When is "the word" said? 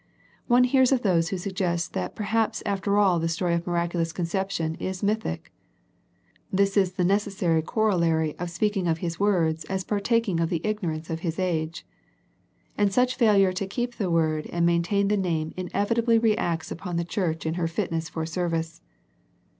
13.97-14.47